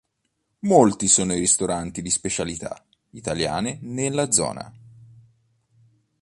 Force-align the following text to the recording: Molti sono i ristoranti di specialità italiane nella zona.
Molti 0.61 1.07
sono 1.07 1.35
i 1.35 1.37
ristoranti 1.39 2.01
di 2.01 2.09
specialità 2.09 2.83
italiane 3.11 3.77
nella 3.83 4.31
zona. 4.31 4.73